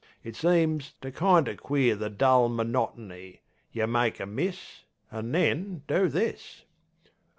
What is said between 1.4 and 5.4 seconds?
o' queer The dull monotony. yeh make a miss, An'